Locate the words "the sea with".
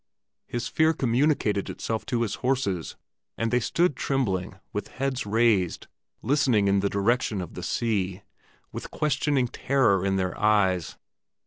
7.53-8.89